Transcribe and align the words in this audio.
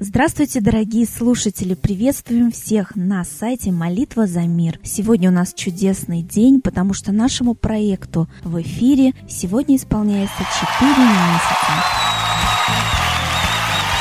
Здравствуйте, 0.00 0.60
дорогие 0.60 1.06
слушатели! 1.06 1.74
Приветствуем 1.74 2.52
всех 2.52 2.94
на 2.94 3.24
сайте 3.24 3.72
«Молитва 3.72 4.28
за 4.28 4.42
мир». 4.42 4.78
Сегодня 4.84 5.28
у 5.28 5.32
нас 5.32 5.52
чудесный 5.52 6.22
день, 6.22 6.60
потому 6.60 6.94
что 6.94 7.10
нашему 7.10 7.54
проекту 7.54 8.28
в 8.44 8.62
эфире 8.62 9.12
сегодня 9.28 9.74
исполняется 9.74 10.38
4 10.78 10.88
месяца. 10.88 11.66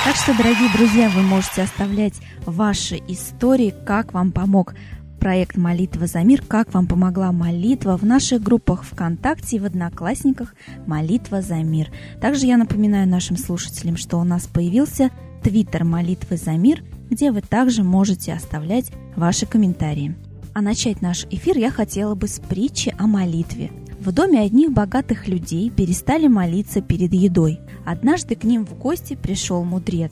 Так 0.05 0.15
что, 0.18 0.37
дорогие 0.37 0.71
друзья, 0.71 1.09
вы 1.09 1.23
можете 1.23 1.63
оставлять 1.63 2.14
ваши 2.45 2.97
истории, 3.07 3.73
как 3.83 4.14
вам 4.14 4.32
помог 4.32 4.75
проект 5.19 5.57
«Молитва 5.57 6.05
за 6.05 6.19
мир», 6.19 6.43
как 6.47 6.75
вам 6.75 6.86
помогла 6.86 7.32
молитва 7.32 7.97
в 7.97 8.05
наших 8.05 8.43
группах 8.43 8.83
ВКонтакте 8.83 9.55
и 9.55 9.59
в 9.59 9.65
Одноклассниках 9.65 10.54
«Молитва 10.86 11.41
за 11.41 11.55
мир». 11.55 11.89
Также 12.21 12.45
я 12.45 12.57
напоминаю 12.57 13.07
нашим 13.07 13.36
слушателям, 13.36 13.97
что 13.97 14.18
у 14.18 14.23
нас 14.23 14.45
появился 14.45 15.09
Твиттер 15.47 15.86
«Молитвы 15.86 16.36
за 16.36 16.57
мир», 16.57 16.83
где 17.10 17.32
вы 17.32 17.39
также 17.39 17.82
можете 17.82 18.33
оставлять 18.33 18.92
ваши 19.15 19.46
комментарии. 19.46 20.14
А 20.54 20.61
начать 20.61 21.01
наш 21.01 21.25
эфир 21.32 21.57
я 21.57 21.71
хотела 21.71 22.15
бы 22.15 22.28
с 22.28 22.42
притчи 22.42 22.93
о 23.00 23.07
молитве. 23.07 23.71
В 24.02 24.11
доме 24.11 24.41
одних 24.41 24.74
богатых 24.74 25.29
людей 25.29 25.69
перестали 25.69 26.28
молиться 26.28 26.82
перед 26.82 27.14
едой. 27.14 27.61
Однажды 27.86 28.36
к 28.36 28.43
ним 28.43 28.65
в 28.65 28.78
гости 28.78 29.15
пришел 29.15 29.64
мудрец. 29.64 30.11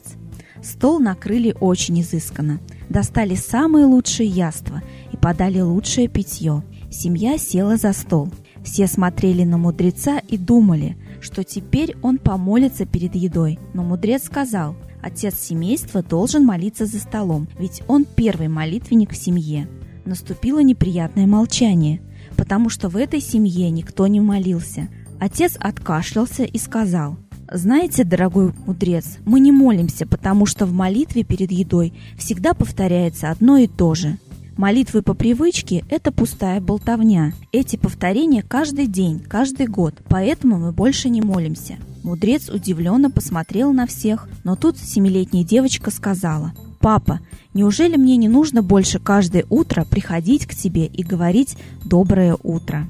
Стол 0.62 1.00
накрыли 1.00 1.54
очень 1.60 2.00
изысканно. 2.00 2.58
Достали 2.88 3.34
самые 3.34 3.84
лучшие 3.84 4.30
яства 4.30 4.82
и 5.12 5.18
подали 5.18 5.60
лучшее 5.60 6.08
питье. 6.08 6.62
Семья 6.90 7.36
села 7.36 7.76
за 7.76 7.92
стол. 7.92 8.30
Все 8.64 8.86
смотрели 8.86 9.44
на 9.44 9.58
мудреца 9.58 10.18
и 10.18 10.38
думали, 10.38 10.96
что 11.20 11.44
теперь 11.44 11.94
он 12.00 12.16
помолится 12.16 12.86
перед 12.86 13.14
едой. 13.14 13.58
Но 13.74 13.82
мудрец 13.82 14.24
сказал, 14.24 14.74
отец 15.02 15.34
семейства 15.38 16.02
должен 16.02 16.44
молиться 16.44 16.86
за 16.86 16.98
столом, 16.98 17.48
ведь 17.58 17.82
он 17.88 18.04
первый 18.04 18.48
молитвенник 18.48 19.12
в 19.12 19.16
семье. 19.16 19.68
Наступило 20.04 20.60
неприятное 20.60 21.26
молчание– 21.26 22.00
потому 22.36 22.68
что 22.68 22.88
в 22.88 22.96
этой 22.96 23.20
семье 23.20 23.70
никто 23.70 24.06
не 24.06 24.20
молился. 24.20 24.88
Отец 25.18 25.56
откашлялся 25.58 26.44
и 26.44 26.58
сказал, 26.58 27.16
«Знаете, 27.50 28.04
дорогой 28.04 28.52
мудрец, 28.66 29.18
мы 29.24 29.40
не 29.40 29.52
молимся, 29.52 30.06
потому 30.06 30.46
что 30.46 30.66
в 30.66 30.72
молитве 30.72 31.24
перед 31.24 31.50
едой 31.50 31.94
всегда 32.18 32.54
повторяется 32.54 33.30
одно 33.30 33.56
и 33.56 33.66
то 33.66 33.94
же. 33.94 34.18
Молитвы 34.56 35.02
по 35.02 35.14
привычке– 35.14 35.84
это 35.90 36.12
пустая 36.12 36.60
болтовня. 36.60 37.32
Эти 37.52 37.76
повторения 37.76 38.42
каждый 38.42 38.86
день, 38.86 39.20
каждый 39.20 39.66
год, 39.66 39.94
поэтому 40.08 40.58
мы 40.58 40.72
больше 40.72 41.08
не 41.08 41.22
молимся». 41.22 41.76
Мудрец 42.06 42.48
удивленно 42.48 43.10
посмотрел 43.10 43.72
на 43.72 43.84
всех, 43.84 44.28
но 44.44 44.54
тут 44.54 44.78
семилетняя 44.78 45.42
девочка 45.42 45.90
сказала, 45.90 46.52
«Папа, 46.78 47.18
неужели 47.52 47.96
мне 47.96 48.16
не 48.16 48.28
нужно 48.28 48.62
больше 48.62 49.00
каждое 49.00 49.44
утро 49.50 49.84
приходить 49.84 50.46
к 50.46 50.54
тебе 50.54 50.86
и 50.86 51.02
говорить 51.02 51.56
«доброе 51.84 52.36
утро»?» 52.44 52.86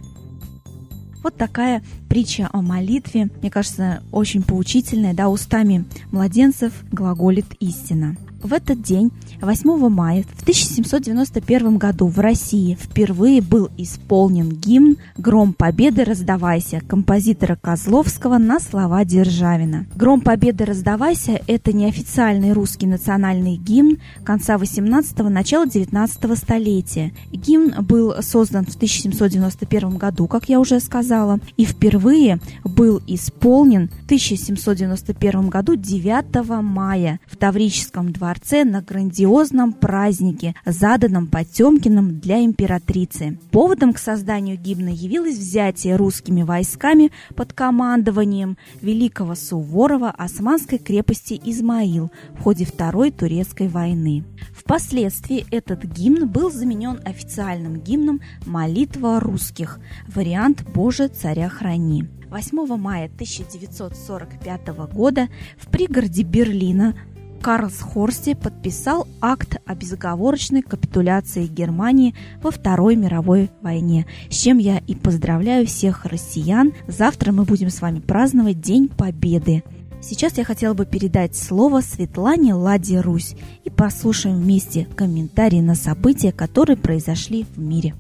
Вот 1.23 1.34
такая 1.34 1.83
притча 2.11 2.50
о 2.53 2.61
молитве, 2.61 3.31
мне 3.41 3.50
кажется, 3.50 4.03
очень 4.12 4.42
поучительная, 4.42 5.14
да, 5.14 5.30
устами 5.30 5.86
младенцев 6.12 6.75
глаголит 6.92 7.47
истина. 7.58 8.17
В 8.47 8.52
этот 8.52 8.80
день, 8.80 9.11
8 9.41 9.89
мая 9.89 10.22
в 10.22 10.42
1791 10.42 11.78
году 11.78 12.06
в 12.06 12.20
России 12.20 12.78
впервые 12.80 13.42
был 13.42 13.70
исполнен 13.77 14.50
гимн 14.50 14.98
«Гром 15.19 15.52
Победы 15.52 16.05
раздавайся» 16.05 16.80
композитора 16.80 17.58
Козловского 17.61 18.39
на 18.39 18.61
слова 18.61 19.05
Державина. 19.05 19.86
«Гром 19.97 20.20
Победы 20.20 20.64
раздавайся»— 20.64 21.40
это 21.48 21.73
неофициальный 21.73 22.52
русский 22.52 22.86
национальный 22.86 23.56
гимн 23.56 23.98
конца 24.23 24.55
18-го, 24.55 25.29
начала 25.29 25.67
19 25.67 26.39
столетия. 26.39 27.12
Гимн 27.33 27.85
был 27.85 28.14
создан 28.23 28.64
в 28.64 28.77
1791 28.77 29.96
году, 29.96 30.29
как 30.29 30.48
я 30.48 30.61
уже 30.61 30.79
сказала, 30.79 31.40
и 31.56 31.64
впервые 31.64 32.39
был 32.62 33.02
исполнен 33.08 33.89
в 33.89 34.05
1791 34.05 35.48
году 35.48 35.74
9 35.74 36.62
мая 36.62 37.18
в 37.27 37.36
Таврическом 37.36 38.12
дворце 38.12 38.36
дворце 38.36 38.64
на 38.64 38.83
грандиозном 38.83 39.73
празднике, 39.73 40.55
заданном 40.64 41.27
Потемкиным 41.27 42.20
для 42.20 42.45
императрицы. 42.45 43.39
Поводом 43.51 43.92
к 43.92 43.98
созданию 43.98 44.57
гимна 44.57 44.91
явилось 44.91 45.39
взятие 45.39 45.97
русскими 45.97 46.42
войсками 46.42 47.13
под 47.35 47.52
командованием 47.52 48.57
великого 48.80 49.35
Суворова 49.35 50.11
османской 50.11 50.79
крепости 50.79 51.41
Измаил 51.45 52.11
в 52.39 52.42
ходе 52.42 52.64
Второй 52.64 53.11
Турецкой 53.11 53.69
войны. 53.69 54.24
Впоследствии 54.55 55.47
этот 55.51 55.85
гимн 55.85 56.29
был 56.29 56.51
заменен 56.51 57.01
официальным 57.05 57.80
гимном 57.80 58.20
«Молитва 58.45 59.20
русских» 59.20 59.80
вариант 60.08 60.64
«Боже, 60.74 61.08
царя 61.08 61.48
храни». 61.48 62.08
8 62.29 62.77
мая 62.77 63.07
1945 63.07 64.68
года 64.92 65.29
в 65.57 65.68
пригороде 65.68 66.23
Берлина 66.23 66.95
Карлсхорсте 67.41 68.35
подписал 68.35 69.07
акт 69.20 69.57
о 69.64 69.74
безоговорочной 69.74 70.63
капитуляции 70.63 71.47
Германии 71.47 72.14
во 72.42 72.51
Второй 72.51 72.97
мировой 72.97 73.51
войне, 73.63 74.07
с 74.30 74.36
чем 74.36 74.58
я 74.58 74.79
и 74.79 74.95
поздравляю 74.95 75.67
всех 75.67 76.05
россиян. 76.05 76.73
Завтра 76.89 77.33
мы 77.33 77.45
будем 77.45 77.70
с 77.70 77.80
вами 77.80 78.01
праздновать 78.01 78.61
День 78.61 78.89
Победы. 78.89 79.63
Сейчас 80.01 80.39
я 80.39 80.45
хотела 80.45 80.74
бы 80.74 80.86
передать 80.86 81.35
слово 81.35 81.80
Светлане 81.80 82.55
Ладе 82.55 83.01
Русь 83.01 83.35
и 83.64 83.70
послушаем 83.70 84.36
вместе 84.36 84.86
комментарии 84.95 85.61
на 85.61 85.74
события, 85.74 86.33
которые 86.33 86.77
произошли 86.77 87.47
в 87.55 87.58
мире. 87.58 87.95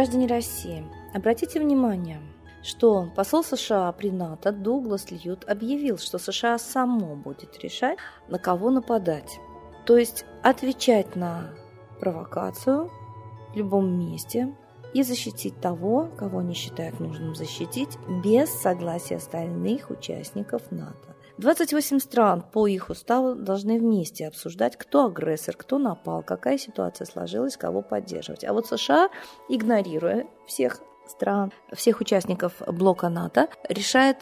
Граждане 0.00 0.28
России, 0.28 0.82
обратите 1.12 1.60
внимание, 1.60 2.22
что 2.62 3.10
посол 3.14 3.44
США 3.44 3.92
при 3.92 4.10
НАТО 4.10 4.50
Дуглас 4.50 5.10
Льют 5.10 5.44
объявил, 5.46 5.98
что 5.98 6.16
США 6.18 6.56
само 6.56 7.16
будет 7.16 7.62
решать, 7.62 7.98
на 8.26 8.38
кого 8.38 8.70
нападать. 8.70 9.38
То 9.84 9.98
есть 9.98 10.24
отвечать 10.42 11.16
на 11.16 11.50
провокацию 12.00 12.90
в 13.52 13.56
любом 13.58 13.92
месте 13.98 14.56
и 14.94 15.02
защитить 15.02 15.60
того, 15.60 16.08
кого 16.16 16.38
они 16.38 16.54
считают 16.54 16.98
нужным 16.98 17.34
защитить, 17.34 17.98
без 18.24 18.48
согласия 18.48 19.16
остальных 19.16 19.90
участников 19.90 20.62
НАТО. 20.70 21.09
28 21.40 22.00
стран 22.00 22.42
по 22.52 22.66
их 22.66 22.90
уставу 22.90 23.34
должны 23.34 23.78
вместе 23.78 24.28
обсуждать, 24.28 24.76
кто 24.76 25.06
агрессор, 25.06 25.56
кто 25.56 25.78
напал, 25.78 26.22
какая 26.22 26.58
ситуация 26.58 27.06
сложилась, 27.06 27.56
кого 27.56 27.80
поддерживать. 27.80 28.44
А 28.44 28.52
вот 28.52 28.66
США, 28.66 29.08
игнорируя 29.48 30.26
всех 30.46 30.80
стран, 31.08 31.50
всех 31.72 32.00
участников 32.00 32.60
блока 32.66 33.08
НАТО, 33.08 33.48
решает 33.68 34.18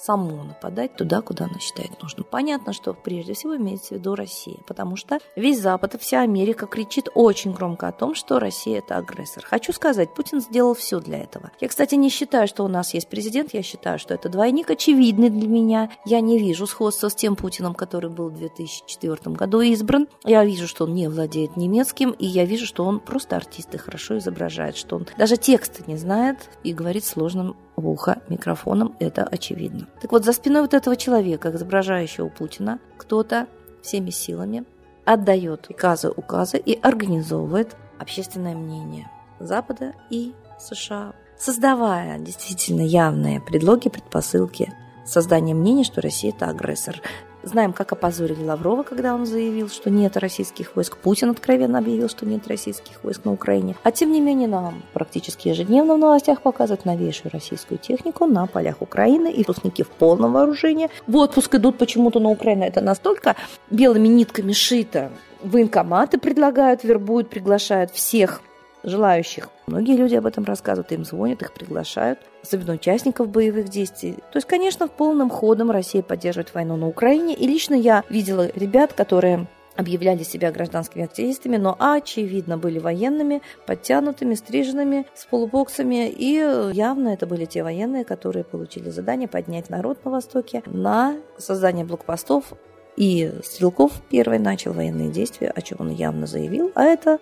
саму 0.00 0.44
нападать 0.44 0.96
туда, 0.96 1.20
куда 1.20 1.44
она 1.46 1.58
считает 1.58 2.00
нужным. 2.02 2.26
Понятно, 2.30 2.72
что 2.72 2.94
прежде 2.94 3.34
всего 3.34 3.56
имеется 3.56 3.88
в 3.88 3.98
виду 3.98 4.14
Россия, 4.14 4.58
потому 4.66 4.96
что 4.96 5.18
весь 5.36 5.60
Запад 5.60 5.94
и 5.94 5.98
вся 5.98 6.22
Америка 6.22 6.66
кричит 6.66 7.08
очень 7.14 7.52
громко 7.52 7.88
о 7.88 7.92
том, 7.92 8.14
что 8.14 8.38
Россия 8.38 8.78
это 8.78 8.96
агрессор. 8.96 9.44
Хочу 9.44 9.72
сказать, 9.72 10.14
Путин 10.14 10.40
сделал 10.40 10.74
все 10.74 11.00
для 11.00 11.18
этого. 11.18 11.50
Я, 11.60 11.68
кстати, 11.68 11.94
не 11.94 12.08
считаю, 12.08 12.48
что 12.48 12.64
у 12.64 12.68
нас 12.68 12.94
есть 12.94 13.08
президент, 13.08 13.52
я 13.52 13.62
считаю, 13.62 13.98
что 13.98 14.14
это 14.14 14.28
двойник 14.28 14.70
очевидный 14.70 15.30
для 15.30 15.48
меня. 15.48 15.90
Я 16.04 16.20
не 16.20 16.38
вижу 16.38 16.66
сходства 16.66 17.08
с 17.08 17.14
тем 17.14 17.36
Путиным, 17.36 17.74
который 17.74 18.10
был 18.10 18.28
в 18.28 18.36
2004 18.36 19.34
году 19.36 19.60
избран. 19.60 20.08
Я 20.24 20.44
вижу, 20.44 20.66
что 20.66 20.84
он 20.84 20.94
не 20.94 21.08
владеет 21.08 21.56
немецким, 21.56 22.10
и 22.12 22.26
я 22.26 22.44
вижу, 22.44 22.66
что 22.66 22.84
он 22.84 23.00
просто 23.00 23.36
артист 23.36 23.74
и 23.74 23.78
хорошо 23.78 24.18
изображает, 24.18 24.76
что 24.76 24.96
он 24.96 25.06
даже 25.18 25.36
тексты 25.36 25.84
не 25.86 25.96
знает 25.96 26.50
и 26.62 26.72
говорит 26.72 27.04
сложным 27.04 27.56
в 27.80 27.88
ухо 27.88 28.22
микрофоном, 28.28 28.94
это 29.00 29.24
очевидно. 29.24 29.88
Так 30.00 30.12
вот, 30.12 30.24
за 30.24 30.32
спиной 30.32 30.62
вот 30.62 30.74
этого 30.74 30.96
человека, 30.96 31.50
изображающего 31.50 32.28
Путина, 32.28 32.78
кто-то 32.96 33.46
всеми 33.82 34.10
силами 34.10 34.64
отдает 35.04 35.62
приказы, 35.62 36.10
указы 36.10 36.58
и 36.58 36.78
организовывает 36.80 37.76
общественное 37.98 38.54
мнение 38.54 39.10
Запада 39.40 39.94
и 40.10 40.34
США, 40.58 41.14
создавая 41.38 42.18
действительно 42.18 42.82
явные 42.82 43.40
предлоги, 43.40 43.88
предпосылки 43.88 44.72
создания 45.04 45.54
мнения, 45.54 45.84
что 45.84 46.00
Россия– 46.00 46.32
это 46.36 46.46
агрессор. 46.46 47.00
Знаем, 47.42 47.72
как 47.72 47.92
опозорили 47.92 48.44
Лаврова, 48.44 48.82
когда 48.82 49.14
он 49.14 49.24
заявил, 49.24 49.68
что 49.70 49.88
нет 49.88 50.16
российских 50.16 50.76
войск. 50.76 50.98
Путин 50.98 51.30
откровенно 51.30 51.78
объявил, 51.78 52.08
что 52.08 52.26
нет 52.26 52.46
российских 52.48 53.02
войск 53.02 53.24
на 53.24 53.32
Украине. 53.32 53.76
А 53.82 53.90
тем 53.92 54.12
не 54.12 54.20
менее 54.20 54.46
нам 54.48 54.82
практически 54.92 55.48
ежедневно 55.48 55.94
в 55.94 55.98
новостях 55.98 56.42
показывают 56.42 56.84
новейшую 56.84 57.32
российскую 57.32 57.78
технику 57.78 58.26
на 58.26 58.46
полях 58.46 58.82
Украины. 58.82 59.32
И 59.32 59.38
выпускники 59.38 59.82
в 59.82 59.88
полном 59.88 60.32
вооружении 60.32 60.90
в 61.06 61.16
отпуск 61.16 61.54
идут 61.54 61.78
почему-то 61.78 62.20
на 62.20 62.28
Украину. 62.28 62.64
Это 62.64 62.82
настолько 62.82 63.36
белыми 63.70 64.08
нитками 64.08 64.52
шито. 64.52 65.10
Военкоматы 65.42 66.18
предлагают, 66.18 66.84
вербуют, 66.84 67.30
приглашают 67.30 67.90
всех 67.90 68.42
желающих. 68.82 69.48
Многие 69.66 69.96
люди 69.96 70.14
об 70.14 70.26
этом 70.26 70.44
рассказывают, 70.44 70.92
им 70.92 71.04
звонят, 71.04 71.42
их 71.42 71.52
приглашают, 71.52 72.18
особенно 72.42 72.74
участников 72.74 73.28
боевых 73.28 73.68
действий. 73.68 74.14
То 74.32 74.36
есть, 74.36 74.46
конечно, 74.46 74.88
полным 74.88 75.30
ходом 75.30 75.70
Россия 75.70 76.02
поддерживает 76.02 76.54
войну 76.54 76.76
на 76.76 76.88
Украине. 76.88 77.34
И 77.34 77.46
лично 77.46 77.74
я 77.74 78.04
видела 78.08 78.50
ребят, 78.54 78.92
которые 78.92 79.46
объявляли 79.76 80.22
себя 80.22 80.52
гражданскими 80.52 81.04
активистами, 81.04 81.56
но 81.56 81.76
очевидно 81.78 82.58
были 82.58 82.78
военными, 82.78 83.42
подтянутыми, 83.66 84.34
стриженными, 84.34 85.06
с 85.14 85.24
полубоксами. 85.24 86.10
И 86.10 86.34
явно 86.72 87.08
это 87.10 87.26
были 87.26 87.44
те 87.46 87.62
военные, 87.62 88.04
которые 88.04 88.44
получили 88.44 88.90
задание 88.90 89.28
поднять 89.28 89.70
народ 89.70 90.04
на 90.04 90.10
Востоке 90.10 90.62
на 90.66 91.16
создание 91.38 91.84
блокпостов. 91.84 92.52
И 92.96 93.32
Стрелков 93.42 93.92
первый 94.10 94.38
начал 94.38 94.72
военные 94.72 95.10
действия, 95.10 95.48
о 95.48 95.62
чем 95.62 95.78
он 95.80 95.90
явно 95.90 96.26
заявил, 96.26 96.70
а 96.74 96.84
это 96.84 97.18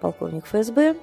полковник 0.00 0.46
ФСБ. 0.46 0.96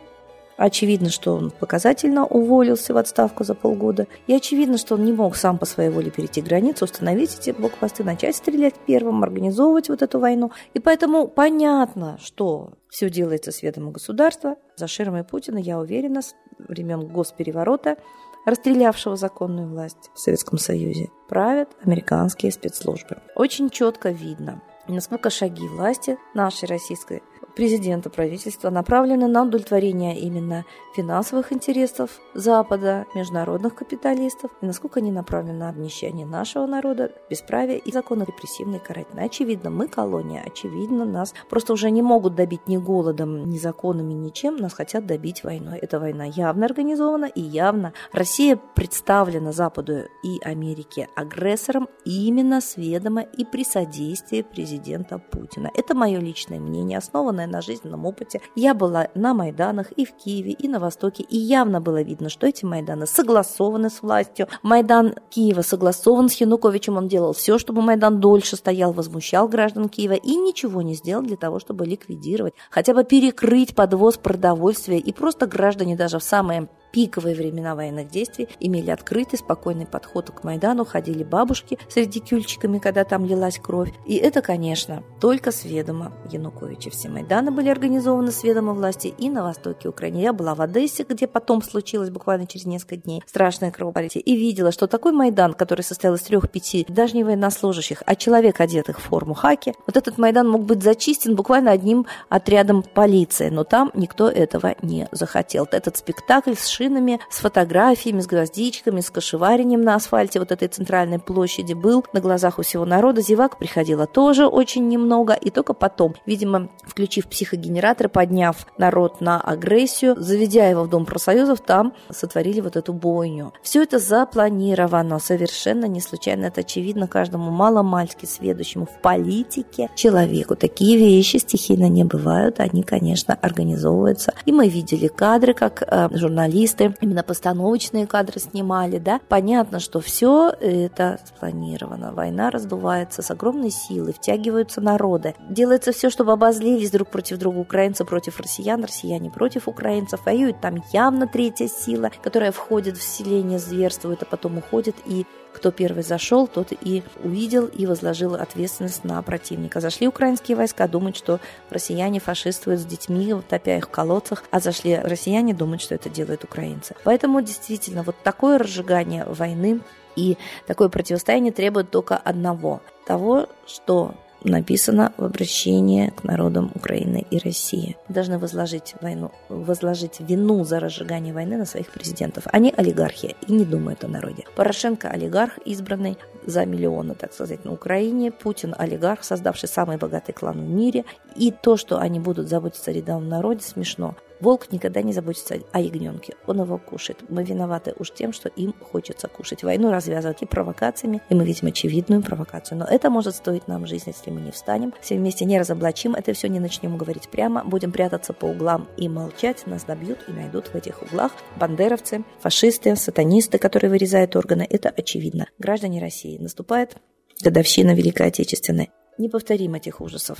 Очевидно, 0.57 1.09
что 1.09 1.35
он 1.35 1.51
показательно 1.51 2.25
уволился 2.25 2.91
в 2.91 2.97
отставку 2.97 3.43
за 3.43 3.53
полгода. 3.53 4.07
И 4.25 4.33
очевидно, 4.33 4.79
что 4.79 4.95
он 4.95 5.05
не 5.05 5.13
мог 5.13 5.35
сам 5.35 5.59
по 5.59 5.67
своей 5.67 5.91
воле 5.91 6.09
перейти 6.09 6.41
границу, 6.41 6.85
установить 6.85 7.37
эти 7.37 7.51
блокпосты, 7.51 8.03
начать 8.03 8.35
стрелять 8.35 8.73
первым, 8.87 9.23
организовывать 9.23 9.89
вот 9.89 10.01
эту 10.01 10.17
войну. 10.19 10.51
И 10.73 10.79
поэтому 10.79 11.27
понятно, 11.27 12.17
что 12.19 12.71
все 12.89 13.11
делается 13.11 13.51
с 13.51 13.61
ведома 13.61 13.91
государства. 13.91 14.55
За 14.75 14.87
ширмой 14.87 15.23
Путина, 15.23 15.59
я 15.59 15.77
уверена, 15.77 16.23
с 16.23 16.33
времен 16.57 17.05
госпереворота, 17.05 17.97
расстрелявшего 18.45 19.15
законную 19.15 19.69
власть 19.69 20.09
в 20.15 20.19
Советском 20.19 20.57
Союзе, 20.57 21.09
правят 21.29 21.69
американские 21.85 22.51
спецслужбы. 22.51 23.17
Очень 23.35 23.69
четко 23.69 24.09
видно, 24.09 24.63
насколько 24.87 25.29
шаги 25.29 25.67
власти 25.67 26.17
нашей 26.33 26.67
российской 26.67 27.21
президента 27.55 28.09
правительства 28.09 28.69
направлены 28.69 29.27
на 29.27 29.43
удовлетворение 29.43 30.19
именно 30.19 30.65
финансовых 30.95 31.53
интересов 31.53 32.19
Запада, 32.33 33.05
международных 33.13 33.75
капиталистов, 33.75 34.51
и 34.61 34.65
насколько 34.65 34.99
они 34.99 35.11
направлены 35.11 35.59
на 35.59 35.69
обнищание 35.69 36.25
нашего 36.25 36.65
народа, 36.65 37.11
бесправие 37.29 37.79
и 37.79 37.91
законы 37.91 38.23
репрессивные 38.23 38.79
карательные. 38.79 39.27
Очевидно, 39.27 39.69
мы 39.69 39.87
колония, 39.87 40.43
очевидно, 40.45 41.05
нас 41.05 41.33
просто 41.49 41.73
уже 41.73 41.91
не 41.91 42.01
могут 42.01 42.35
добить 42.35 42.67
ни 42.67 42.77
голодом, 42.77 43.49
ни 43.49 43.57
законами, 43.57 44.13
ничем, 44.13 44.55
нас 44.55 44.73
хотят 44.73 45.05
добить 45.05 45.43
войной. 45.43 45.77
Эта 45.79 45.99
война 45.99 46.25
явно 46.25 46.65
организована 46.65 47.25
и 47.25 47.41
явно 47.41 47.93
Россия 48.11 48.59
представлена 48.75 49.51
Западу 49.51 50.03
и 50.23 50.39
Америке 50.43 51.09
агрессором 51.15 51.87
именно 52.05 52.61
с 52.61 52.77
ведома 52.77 53.21
и 53.21 53.45
при 53.45 53.63
содействии 53.63 54.41
президента 54.41 55.19
Путина. 55.19 55.71
Это 55.75 55.95
мое 55.95 56.19
личное 56.19 56.59
мнение, 56.59 56.97
основанное 57.27 57.47
на 57.47 57.61
жизненном 57.61 58.05
опыте. 58.05 58.41
Я 58.55 58.73
была 58.73 59.07
на 59.13 59.33
Майданах 59.33 59.91
и 59.91 60.05
в 60.05 60.13
Киеве, 60.13 60.51
и 60.51 60.67
на 60.67 60.79
Востоке, 60.79 61.23
и 61.23 61.37
явно 61.37 61.81
было 61.81 62.01
видно, 62.01 62.29
что 62.29 62.47
эти 62.47 62.63
Майданы 62.63 63.05
согласованы 63.05 63.89
с 63.89 64.01
властью. 64.01 64.47
Майдан 64.63 65.15
Киева 65.29 65.61
согласован 65.61 66.29
с 66.29 66.33
Януковичем, 66.35 66.97
он 66.97 67.07
делал 67.07 67.33
все, 67.33 67.57
чтобы 67.57 67.81
Майдан 67.81 68.19
дольше 68.19 68.55
стоял, 68.55 68.93
возмущал 68.93 69.49
граждан 69.49 69.89
Киева 69.89 70.13
и 70.13 70.35
ничего 70.35 70.81
не 70.81 70.95
сделал 70.95 71.23
для 71.23 71.37
того, 71.37 71.59
чтобы 71.59 71.85
ликвидировать, 71.85 72.53
хотя 72.71 72.93
бы 72.93 73.03
перекрыть 73.03 73.75
подвоз 73.75 74.17
продовольствия 74.17 74.99
и 74.99 75.11
просто 75.11 75.47
граждане 75.47 75.95
даже 75.95 76.19
в 76.19 76.23
самые 76.23 76.69
пиковые 76.91 77.35
времена 77.35 77.75
военных 77.75 78.09
действий 78.09 78.47
имели 78.59 78.91
открытый, 78.91 79.39
спокойный 79.39 79.85
подход 79.85 80.31
к 80.31 80.43
Майдану, 80.43 80.85
ходили 80.85 81.23
бабушки 81.23 81.77
с 81.89 81.95
редикюльчиками, 81.95 82.79
когда 82.79 83.03
там 83.03 83.25
лилась 83.25 83.59
кровь. 83.59 83.93
И 84.05 84.15
это, 84.15 84.41
конечно, 84.41 85.03
только 85.19 85.51
с 85.51 85.65
ведома 85.65 86.13
Януковича. 86.31 86.89
Все 86.89 87.09
Майданы 87.09 87.51
были 87.51 87.69
организованы 87.69 88.31
с 88.31 88.43
ведома 88.43 88.73
власти 88.73 89.13
и 89.17 89.29
на 89.29 89.43
востоке 89.43 89.89
Украины. 89.89 90.17
Я 90.17 90.33
была 90.33 90.55
в 90.55 90.61
Одессе, 90.61 91.05
где 91.07 91.27
потом 91.27 91.61
случилось 91.61 92.09
буквально 92.09 92.47
через 92.47 92.65
несколько 92.65 92.97
дней 92.97 93.21
страшное 93.25 93.71
кровопролитие, 93.71 94.21
и 94.21 94.35
видела, 94.35 94.71
что 94.71 94.87
такой 94.87 95.11
Майдан, 95.11 95.53
который 95.53 95.81
состоял 95.81 96.15
из 96.15 96.21
трех-пяти, 96.21 96.85
даже 96.87 97.15
не 97.15 97.23
военнослужащих, 97.23 98.03
а 98.05 98.15
человек, 98.15 98.59
одетых 98.59 98.99
в 98.99 99.03
форму 99.03 99.33
хаки, 99.33 99.73
вот 99.85 99.97
этот 99.97 100.17
Майдан 100.17 100.47
мог 100.47 100.63
быть 100.63 100.83
зачистен 100.83 101.35
буквально 101.35 101.71
одним 101.71 102.05
отрядом 102.29 102.83
полиции, 102.83 103.49
но 103.49 103.63
там 103.63 103.91
никто 103.93 104.29
этого 104.29 104.75
не 104.81 105.07
захотел. 105.11 105.67
Этот 105.71 105.97
спектакль 105.97 106.53
с 106.53 106.67
шинами, 106.77 107.19
с 107.29 107.39
фотографиями, 107.39 108.21
с 108.21 108.27
гвоздичками, 108.27 109.01
с 109.01 109.09
кошеварением 109.09 109.81
на 109.81 109.95
асфальте 109.95 110.39
вот 110.39 110.51
этой 110.51 110.67
центральной 110.67 111.19
площади 111.19 111.73
был 111.73 112.05
на 112.13 112.21
глазах 112.21 112.59
у 112.59 112.61
всего 112.61 112.85
народа. 112.85 113.21
Зевак 113.21 113.57
приходило 113.57 114.05
тоже 114.05 114.45
очень 114.45 114.87
немного, 114.87 115.33
и 115.33 115.49
только 115.49 115.73
потом, 115.73 116.15
видимо, 116.25 116.69
включив 116.83 117.27
психогенераторы, 117.27 118.09
подняв 118.09 118.67
народ 118.77 119.21
на 119.21 119.41
агрессию, 119.41 120.15
заведя 120.17 120.67
его 120.67 120.83
в 120.83 120.89
Дом 120.89 121.05
профсоюзов, 121.05 121.61
там 121.61 121.93
сотворили 122.09 122.61
вот 122.61 122.75
эту 122.75 122.93
бойню. 122.93 123.53
Все 123.63 123.83
это 123.83 123.99
запланировано, 123.99 125.19
совершенно 125.19 125.85
не 125.85 126.01
случайно, 126.01 126.45
это 126.45 126.61
очевидно 126.61 127.07
каждому 127.07 127.51
маломальски 127.51 128.25
сведущему 128.25 128.85
в 128.85 129.01
политике 129.01 129.89
человеку. 129.95 130.55
Такие 130.55 130.97
вещи 130.97 131.37
стихийно 131.37 131.89
не 131.89 132.03
бывают, 132.03 132.59
они, 132.59 132.83
конечно, 132.83 133.33
организовываются. 133.41 134.33
И 134.45 134.51
мы 134.51 134.67
видели 134.69 135.07
кадры, 135.07 135.53
как 135.53 135.81
э, 135.81 136.09
журналисты 136.11 136.66
артисты, 136.67 136.93
именно 137.01 137.23
постановочные 137.23 138.07
кадры 138.07 138.39
снимали, 138.39 138.97
да, 138.97 139.19
понятно, 139.29 139.79
что 139.79 139.99
все 139.99 140.49
это 140.49 141.19
спланировано. 141.25 142.11
Война 142.13 142.49
раздувается 142.49 143.21
с 143.21 143.31
огромной 143.31 143.71
силой, 143.71 144.13
втягиваются 144.13 144.81
народы. 144.81 145.35
Делается 145.49 145.91
все, 145.91 146.09
чтобы 146.09 146.33
обозлились 146.33 146.91
друг 146.91 147.09
против 147.09 147.37
друга 147.37 147.59
украинцы 147.59 148.05
против 148.05 148.39
россиян, 148.39 148.83
россияне 148.83 149.29
против 149.29 149.67
украинцев. 149.67 150.25
Воюет 150.25 150.59
там 150.61 150.83
явно 150.91 151.27
третья 151.27 151.67
сила, 151.67 152.11
которая 152.23 152.51
входит 152.51 152.97
в 152.97 153.03
селение, 153.03 153.59
зверствует, 153.59 154.23
а 154.23 154.25
потом 154.25 154.57
уходит 154.57 154.95
и 155.05 155.25
кто 155.57 155.71
первый 155.71 156.03
зашел, 156.03 156.47
тот 156.47 156.67
и 156.71 157.03
увидел 157.23 157.65
и 157.65 157.87
возложил 157.87 158.35
ответственность 158.35 159.03
на 159.03 159.19
противника. 159.23 159.81
Зашли 159.81 160.07
украинские 160.07 160.55
войска, 160.55 160.87
думают, 160.87 161.17
что 161.17 161.39
россияне 161.71 162.19
фашистуют 162.19 162.79
с 162.79 162.85
детьми, 162.85 163.33
топя 163.49 163.77
их 163.77 163.85
в 163.85 163.89
колодцах, 163.89 164.43
а 164.51 164.59
зашли 164.59 164.97
россияне, 164.97 165.55
думают, 165.55 165.81
что 165.81 165.95
это 165.95 166.09
делают 166.09 166.43
украинцы. 166.43 166.95
Поэтому 167.03 167.41
действительно 167.41 168.03
вот 168.03 168.15
такое 168.23 168.59
разжигание 168.59 169.25
войны 169.25 169.81
и 170.15 170.37
такое 170.67 170.89
противостояние 170.89 171.51
требует 171.51 171.89
только 171.89 172.15
одного– 172.15 172.81
того, 173.07 173.47
что 173.65 174.13
написано 174.43 175.13
в 175.17 175.23
обращении 175.23 176.09
к 176.09 176.23
народам 176.23 176.71
Украины 176.75 177.25
и 177.29 177.37
России. 177.37 177.97
Должны 178.09 178.37
возложить, 178.39 178.95
войну, 179.01 179.31
возложить 179.49 180.19
вину 180.19 180.63
за 180.63 180.79
разжигание 180.79 181.33
войны 181.33 181.57
на 181.57 181.65
своих 181.65 181.91
президентов. 181.91 182.43
Они 182.51 182.73
олигархи 182.75 183.35
и 183.47 183.53
не 183.53 183.65
думают 183.65 184.03
о 184.03 184.07
народе. 184.07 184.43
Порошенко 184.55 185.09
олигарх, 185.09 185.57
избранный 185.65 186.17
за 186.45 186.65
миллионы, 186.65 187.15
так 187.15 187.33
сказать, 187.33 187.65
на 187.65 187.73
Украине. 187.73 188.31
Путин 188.31 188.73
олигарх, 188.77 189.23
создавший 189.23 189.69
самый 189.69 189.97
богатый 189.97 190.33
клан 190.33 190.65
в 190.65 190.69
мире. 190.69 191.03
И 191.35 191.51
то, 191.51 191.77
что 191.77 191.99
они 191.99 192.19
будут 192.19 192.47
заботиться 192.49 192.91
о 192.91 192.93
рядовом 192.93 193.27
народе, 193.27 193.61
смешно. 193.63 194.15
Волк 194.39 194.71
никогда 194.71 195.01
не 195.01 195.13
заботится 195.13 195.59
о 195.71 195.79
ягненке, 195.79 196.35
он 196.45 196.61
его 196.61 196.77
кушает. 196.77 197.23
Мы 197.29 197.43
виноваты 197.43 197.93
уж 197.97 198.11
тем, 198.13 198.33
что 198.33 198.49
им 198.49 198.73
хочется 198.73 199.27
кушать. 199.27 199.63
Войну 199.63 199.91
развязывать 199.91 200.41
и 200.41 200.45
провокациями, 200.45 201.21
и 201.29 201.35
мы 201.35 201.45
видим 201.45 201.67
очевидную 201.67 202.21
провокацию. 202.21 202.77
Но 202.77 202.85
это 202.85 203.09
может 203.09 203.35
стоить 203.35 203.67
нам 203.67 203.87
жизнь, 203.87 204.05
если 204.07 204.29
мы 204.31 204.41
не 204.41 204.51
встанем, 204.51 204.93
все 205.01 205.15
вместе 205.15 205.45
не 205.45 205.59
разоблачим, 205.59 206.13
это 206.13 206.33
все 206.33 206.47
не 206.49 206.59
начнем 206.59 206.97
говорить 206.97 207.29
прямо, 207.29 207.63
будем 207.63 207.91
прятаться 207.91 208.33
по 208.33 208.45
углам 208.45 208.87
и 208.97 209.09
молчать, 209.09 209.65
нас 209.65 209.83
добьют 209.83 210.19
и 210.27 210.31
найдут 210.31 210.67
в 210.67 210.75
этих 210.75 211.01
углах 211.01 211.31
бандеровцы, 211.55 212.23
фашисты, 212.39 212.95
сатанисты, 212.95 213.57
которые 213.57 213.89
вырезают 213.89 214.35
органы. 214.35 214.67
Это 214.69 214.89
очевидно. 214.89 215.47
Граждане 215.57 215.99
России, 215.99 216.37
наступает 216.37 216.97
годовщина 217.43 217.93
Великой 217.93 218.27
Отечественной. 218.27 218.89
Не 219.17 219.29
повторим 219.29 219.73
этих 219.73 220.01
ужасов. 220.01 220.39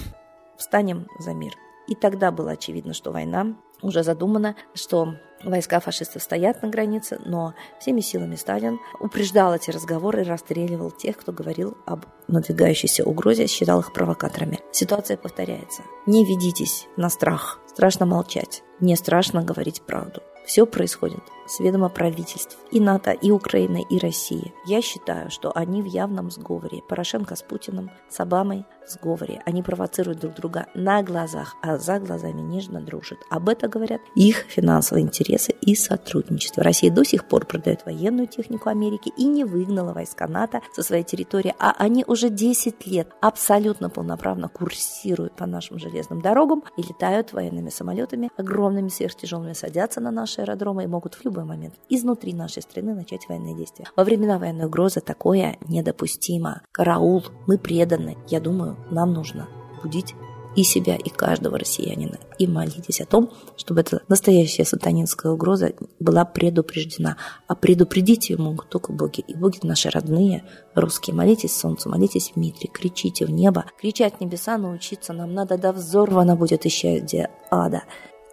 Встанем 0.57 1.07
за 1.19 1.33
мир. 1.33 1.53
И 1.87 1.95
тогда 1.95 2.31
было 2.31 2.51
очевидно, 2.51 2.93
что 2.93 3.11
война 3.11 3.55
уже 3.81 4.03
задумана, 4.03 4.55
что 4.73 5.15
войска 5.43 5.79
фашистов 5.79 6.21
стоят 6.23 6.61
на 6.61 6.69
границе, 6.69 7.19
но 7.25 7.53
всеми 7.79 8.01
силами 8.01 8.35
Сталин 8.35 8.79
упреждал 8.99 9.53
эти 9.53 9.71
разговоры 9.71 10.21
и 10.21 10.27
расстреливал 10.27 10.91
тех, 10.91 11.17
кто 11.17 11.31
говорил 11.31 11.77
об 11.85 12.05
надвигающейся 12.27 13.03
угрозе, 13.03 13.47
считал 13.47 13.79
их 13.79 13.93
провокаторами. 13.93 14.59
Ситуация 14.71 15.17
повторяется. 15.17 15.83
Не 16.05 16.25
ведитесь 16.25 16.87
на 16.97 17.09
страх. 17.09 17.59
Страшно 17.67 18.05
молчать. 18.05 18.63
Не 18.79 18.95
страшно 18.95 19.43
говорить 19.43 19.81
правду. 19.81 20.21
Все 20.45 20.65
происходит 20.65 21.21
с 21.47 21.59
ведома 21.59 21.89
правительств 21.89 22.57
и 22.71 22.79
НАТО, 22.79 23.11
и 23.11 23.31
Украины, 23.31 23.85
и 23.89 23.97
России. 23.97 24.53
Я 24.65 24.81
считаю, 24.81 25.31
что 25.31 25.51
они 25.55 25.81
в 25.81 25.85
явном 25.85 26.29
сговоре. 26.29 26.81
Порошенко 26.87 27.35
с 27.35 27.41
Путиным, 27.41 27.89
с 28.09 28.19
Обамой 28.19 28.65
в 28.85 28.91
сговоре. 28.91 29.41
Они 29.45 29.61
провоцируют 29.61 30.19
друг 30.19 30.35
друга 30.35 30.67
на 30.73 31.03
глазах, 31.03 31.55
а 31.61 31.77
за 31.77 31.99
глазами 31.99 32.41
нежно 32.41 32.81
дружат. 32.81 33.19
Об 33.29 33.49
этом 33.49 33.69
говорят 33.69 34.01
их 34.15 34.37
финансовые 34.47 35.03
интересы 35.05 35.53
и 35.61 35.75
сотрудничество. 35.75 36.63
Россия 36.63 36.91
до 36.91 37.03
сих 37.03 37.27
пор 37.27 37.45
продает 37.45 37.85
военную 37.85 38.27
технику 38.27 38.69
Америки 38.69 39.11
и 39.17 39.25
не 39.25 39.43
выгнала 39.43 39.93
войска 39.93 40.27
НАТО 40.27 40.61
со 40.73 40.83
своей 40.83 41.03
территории, 41.03 41.53
а 41.59 41.73
они 41.77 42.03
уже 42.07 42.29
10 42.29 42.87
лет 42.87 43.09
абсолютно 43.21 43.89
полноправно 43.89 44.49
курсируют 44.49 45.35
по 45.35 45.45
нашим 45.45 45.79
железным 45.79 46.21
дорогам 46.21 46.63
и 46.77 46.81
летают 46.81 47.33
военными 47.33 47.69
самолетами, 47.69 48.29
огромными 48.37 48.89
сверхтяжелыми, 48.89 49.53
садятся 49.53 50.01
на 50.01 50.11
наши 50.11 50.41
аэродромы 50.41 50.83
и 50.83 50.87
могут 50.87 51.15
в 51.15 51.25
любой 51.25 51.36
момент 51.45 51.75
изнутри 51.89 52.33
нашей 52.33 52.61
страны 52.61 52.93
начать 52.95 53.27
военные 53.27 53.55
действия. 53.55 53.85
Во 53.95 54.03
времена 54.03 54.39
военной 54.39 54.65
угрозы 54.65 55.01
такое 55.01 55.57
недопустимо. 55.67 56.61
Караул, 56.71 57.23
мы 57.45 57.57
преданы. 57.57 58.17
Я 58.27 58.39
думаю, 58.39 58.77
нам 58.91 59.13
нужно 59.13 59.47
будить 59.81 60.15
и 60.57 60.63
себя, 60.63 60.95
и 60.95 61.09
каждого 61.09 61.59
россиянина. 61.59 62.17
И 62.39 62.47
молитесь 62.47 62.99
о 62.99 63.05
том, 63.05 63.31
чтобы 63.57 63.81
эта 63.81 64.01
настоящая 64.07 64.65
сатанинская 64.65 65.31
угроза 65.31 65.73
была 65.99 66.25
предупреждена. 66.25 67.17
А 67.47 67.53
предупредить 67.53 68.31
ее 68.31 68.37
могут 68.37 68.67
только 68.69 68.91
боги. 68.91 69.19
И 69.19 69.35
боги 69.35 69.59
наши 69.61 69.91
родные, 69.91 70.43
русские. 70.73 71.15
Молитесь 71.15 71.55
солнцу, 71.55 71.89
молитесь 71.89 72.31
в 72.31 72.37
Митре, 72.37 72.69
кричите 72.73 73.27
в 73.27 73.29
небо. 73.29 73.65
Кричать 73.79 74.19
небеса 74.19 74.57
научиться 74.57 75.13
нам 75.13 75.33
надо, 75.35 75.59
да 75.59 75.71
взорвано 75.71 76.35
будет 76.35 76.65
исчадие 76.65 77.29
ада. 77.51 77.83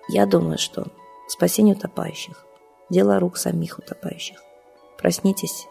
Я 0.08 0.24
думаю, 0.24 0.56
что 0.56 0.86
спасение 1.28 1.76
утопающих– 1.76 2.46
дело 2.90 3.18
рук 3.18 3.36
самих 3.36 3.78
утопающих. 3.78 4.42
Проснитесь, 4.98 5.66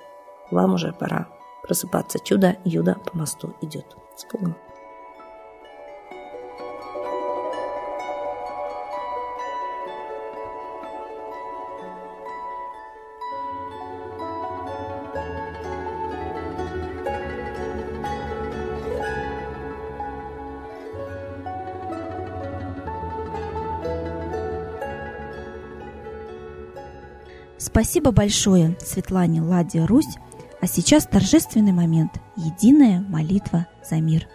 вам 0.52 0.74
уже 0.74 0.94
пора 0.94 1.28
просыпаться. 1.64 2.20
Чудо 2.20 2.58
Юда 2.66 2.96
по 3.06 3.18
мосту 3.18 3.56
идет. 3.62 3.86
С 4.16 4.26
Богом. 4.32 4.56
Спасибо 27.66 28.12
большое 28.12 28.76
Светлане 28.82 29.42
Ладе 29.42 29.86
Русь. 29.86 30.18
А 30.60 30.68
сейчас 30.68 31.06
торжественный 31.06 31.72
момент– 31.72 32.12
единая 32.36 33.00
молитва 33.00 33.68
за 33.90 34.02
мир. 34.02 34.28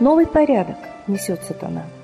Новый 0.00 0.26
порядок 0.26 0.78
несет 1.06 1.42
сатана– 1.42 1.84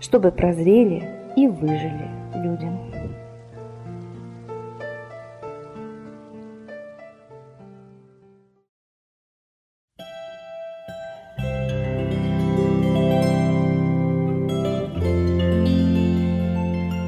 чтобы 0.00 0.30
прозрели 0.32 1.08
и 1.36 1.46
выжили 1.46 2.08
людям. 2.34 2.86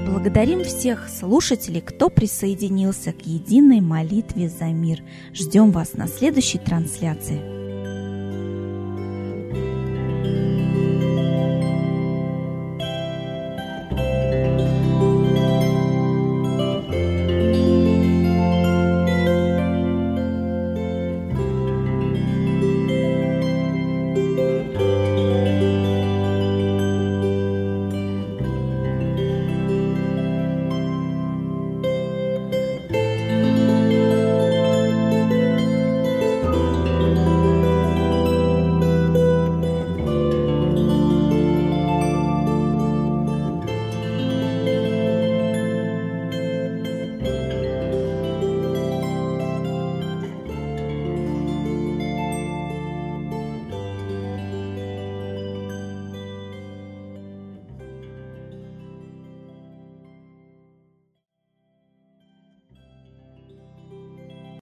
Благодарим 0.06 0.62
всех 0.62 1.08
слушателей, 1.08 1.80
кто 1.80 2.10
присоединился 2.10 3.12
к 3.12 3.22
единой 3.22 3.80
молитве 3.80 4.48
за 4.48 4.66
мир. 4.66 5.02
Ждем 5.32 5.70
вас 5.70 5.94
на 5.94 6.06
следующей 6.06 6.58
трансляции. 6.58 7.57